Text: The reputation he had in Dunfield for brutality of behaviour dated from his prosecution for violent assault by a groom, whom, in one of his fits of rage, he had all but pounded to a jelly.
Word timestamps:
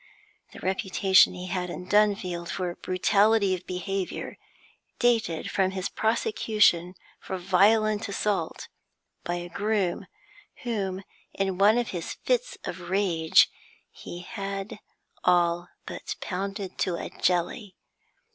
The 0.51 0.59
reputation 0.61 1.35
he 1.35 1.45
had 1.45 1.69
in 1.69 1.85
Dunfield 1.87 2.49
for 2.49 2.73
brutality 2.73 3.53
of 3.53 3.67
behaviour 3.67 4.35
dated 4.97 5.51
from 5.51 5.69
his 5.69 5.89
prosecution 5.89 6.95
for 7.19 7.37
violent 7.37 8.09
assault 8.09 8.67
by 9.23 9.35
a 9.35 9.47
groom, 9.47 10.07
whom, 10.63 11.03
in 11.35 11.59
one 11.59 11.77
of 11.77 11.89
his 11.89 12.15
fits 12.15 12.57
of 12.63 12.89
rage, 12.89 13.47
he 13.91 14.21
had 14.21 14.79
all 15.23 15.67
but 15.85 16.15
pounded 16.19 16.79
to 16.79 16.95
a 16.95 17.11
jelly. 17.21 17.75